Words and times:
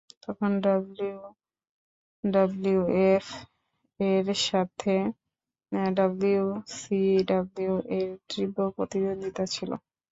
তখন 0.23 0.51
ডাব্লিউডাব্লিউএফ 0.63 1.27
এর 3.99 4.25
সাথে 4.43 4.95
ডাব্লিউসিডাব্লিউ 5.95 7.73
এর 7.97 8.09
তীব্র 8.29 8.59
প্রতিদ্বন্দ্বিতা 8.75 9.43
ছিল। 9.53 9.71